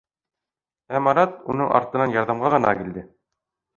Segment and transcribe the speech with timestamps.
[0.95, 3.05] Ә Марат уның артынан ярҙамға ғына килде.